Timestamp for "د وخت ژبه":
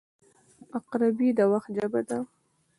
1.37-2.01